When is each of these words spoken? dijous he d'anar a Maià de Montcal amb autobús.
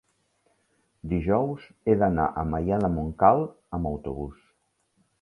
dijous 1.11 1.69
he 1.91 1.97
d'anar 2.05 2.27
a 2.45 2.49
Maià 2.55 2.83
de 2.87 2.93
Montcal 2.97 3.47
amb 3.81 3.95
autobús. 3.95 4.45